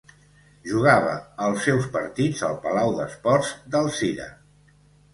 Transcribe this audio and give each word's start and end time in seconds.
Jugava 0.71 1.11
els 1.49 1.61
seus 1.69 1.87
partits 1.97 2.43
al 2.49 2.59
Palau 2.67 2.97
d'Esports 2.99 3.55
d'Alzira. 3.73 4.31